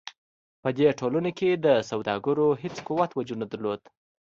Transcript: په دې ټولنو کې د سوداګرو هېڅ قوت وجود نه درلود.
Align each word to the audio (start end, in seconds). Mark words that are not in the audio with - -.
په 0.61 0.69
دې 0.77 0.87
ټولنو 0.99 1.31
کې 1.39 1.49
د 1.65 1.67
سوداګرو 1.89 2.47
هېڅ 2.61 2.75
قوت 2.87 3.11
وجود 3.13 3.37
نه 3.43 3.47
درلود. 3.51 3.81